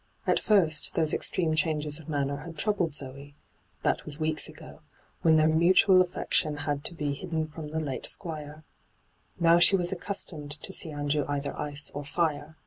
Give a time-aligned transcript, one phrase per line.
[0.25, 3.35] At first those extreme changes of manner had troubled Zoe;
[3.83, 4.81] that was weeks ago,
[5.21, 8.63] when their mutual afiection had to be hyGoo>^lc ENTRAPPED 119 hidden from the late Squire,
[9.39, 12.57] Now she was accustomed to see Andrew either ice or fire.